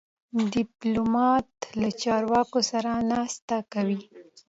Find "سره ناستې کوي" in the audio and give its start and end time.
2.71-3.99